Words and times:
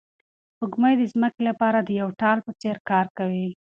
سپوږمۍ 0.53 0.93
د 0.97 1.03
ځمکې 1.13 1.41
لپاره 1.49 1.79
د 1.81 1.89
یو 2.01 2.09
ډال 2.19 2.37
په 2.45 2.51
څېر 2.61 2.77
کار 2.89 3.05
کوي. 3.17 3.47